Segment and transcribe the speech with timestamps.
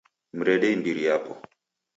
[0.37, 1.31] Mrede imbiri yapo